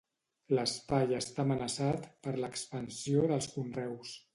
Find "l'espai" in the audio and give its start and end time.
0.59-1.17